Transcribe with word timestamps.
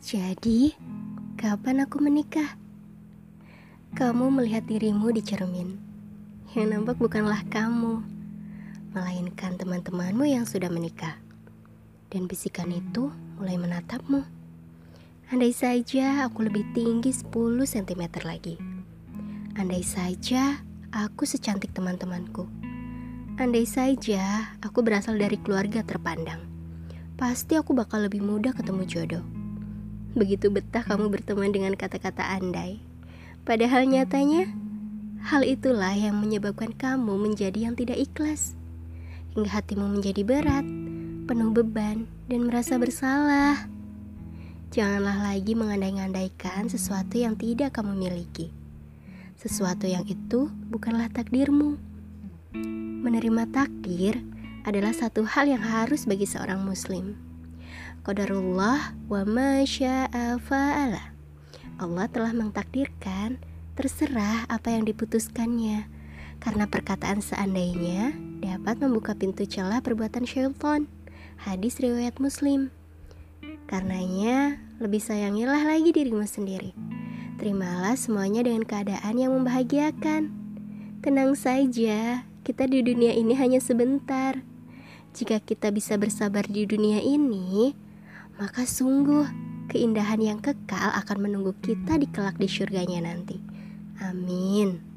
Jadi, 0.00 0.72
kapan 1.36 1.84
aku 1.84 2.00
menikah? 2.00 2.56
Kamu 3.92 4.32
melihat 4.32 4.64
dirimu 4.64 5.12
di 5.12 5.20
cermin. 5.20 5.76
Yang 6.56 6.68
nampak 6.72 6.96
bukanlah 6.96 7.44
kamu, 7.52 8.00
melainkan 8.96 9.60
teman-temanmu 9.60 10.24
yang 10.24 10.48
sudah 10.48 10.72
menikah. 10.72 11.20
Dan 12.08 12.24
bisikan 12.24 12.72
itu 12.72 13.12
mulai 13.36 13.60
menatapmu. 13.60 14.24
Andai 15.28 15.52
saja 15.52 16.24
aku 16.24 16.48
lebih 16.48 16.64
tinggi 16.72 17.12
10 17.12 17.60
cm 17.60 18.02
lagi. 18.24 18.56
Andai 19.60 19.84
saja 19.84 20.64
aku 20.96 21.28
secantik 21.28 21.76
teman-temanku. 21.76 22.48
Andai 23.36 23.68
saja 23.68 24.56
aku 24.64 24.80
berasal 24.80 25.20
dari 25.20 25.36
keluarga 25.36 25.84
terpandang. 25.84 26.40
Pasti 27.20 27.60
aku 27.60 27.76
bakal 27.76 28.08
lebih 28.08 28.24
mudah 28.24 28.56
ketemu 28.56 28.88
jodoh. 28.88 29.39
Begitu 30.10 30.50
betah 30.50 30.82
kamu 30.82 31.06
berteman 31.06 31.54
dengan 31.54 31.78
kata-kata 31.78 32.34
andai. 32.34 32.82
Padahal 33.46 33.86
nyatanya, 33.86 34.50
hal 35.22 35.46
itulah 35.46 35.94
yang 35.94 36.18
menyebabkan 36.18 36.74
kamu 36.74 37.14
menjadi 37.14 37.70
yang 37.70 37.74
tidak 37.78 37.98
ikhlas. 37.98 38.58
Hingga 39.38 39.62
hatimu 39.62 39.86
menjadi 39.86 40.26
berat, 40.26 40.66
penuh 41.30 41.54
beban, 41.54 42.10
dan 42.26 42.50
merasa 42.50 42.74
bersalah. 42.74 43.70
Janganlah 44.74 45.30
lagi 45.30 45.54
mengandai-andaikan 45.54 46.66
sesuatu 46.66 47.14
yang 47.14 47.38
tidak 47.38 47.78
kamu 47.78 47.94
miliki. 47.94 48.50
Sesuatu 49.38 49.86
yang 49.86 50.02
itu 50.10 50.50
bukanlah 50.70 51.06
takdirmu. 51.10 51.78
Menerima 53.00 53.46
takdir 53.50 54.20
adalah 54.66 54.90
satu 54.92 55.22
hal 55.22 55.48
yang 55.48 55.62
harus 55.62 56.04
bagi 56.04 56.26
seorang 56.26 56.60
muslim. 56.66 57.29
Qadarullah 58.00 58.96
wa 59.12 59.22
masya'a 59.28 60.40
fa'ala. 60.40 61.12
Allah 61.80 62.06
telah 62.12 62.32
mentakdirkan 62.36 63.40
terserah 63.76 64.44
apa 64.48 64.72
yang 64.72 64.84
diputuskannya. 64.84 65.88
Karena 66.40 66.64
perkataan 66.68 67.20
seandainya 67.20 68.16
dapat 68.40 68.80
membuka 68.80 69.12
pintu 69.12 69.44
celah 69.44 69.84
perbuatan 69.84 70.24
syaitan. 70.24 70.88
Hadis 71.40 71.80
riwayat 71.80 72.16
Muslim. 72.20 72.72
Karenanya, 73.68 74.60
lebih 74.80 75.00
sayangilah 75.00 75.62
lagi 75.62 75.92
dirimu 75.92 76.24
sendiri. 76.24 76.72
Terimalah 77.40 77.96
semuanya 77.96 78.44
dengan 78.44 78.64
keadaan 78.64 79.16
yang 79.16 79.32
membahagiakan. 79.36 80.32
Tenang 81.00 81.32
saja, 81.32 82.28
kita 82.44 82.68
di 82.68 82.84
dunia 82.84 83.16
ini 83.16 83.32
hanya 83.36 83.60
sebentar. 83.60 84.44
Jika 85.10 85.42
kita 85.42 85.74
bisa 85.74 85.98
bersabar 85.98 86.46
di 86.46 86.66
dunia 86.66 87.02
ini, 87.02 87.74
maka 88.38 88.62
sungguh 88.62 89.26
keindahan 89.70 90.18
yang 90.22 90.38
kekal 90.42 90.90
akan 90.98 91.18
menunggu 91.30 91.54
kita 91.62 91.98
di 91.98 92.06
kelak 92.10 92.38
di 92.38 92.48
surganya 92.50 93.04
nanti. 93.06 93.38
Amin. 94.00 94.89